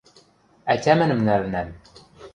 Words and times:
–Ӓтямӹнӹм 0.73 1.19
нӓлӹнӓм. 1.27 1.69